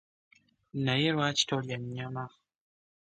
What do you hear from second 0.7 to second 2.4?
Naye lwaki tolya nyama?